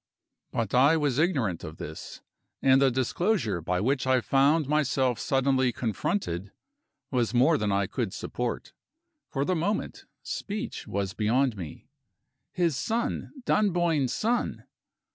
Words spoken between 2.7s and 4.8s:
the disclosure by which I found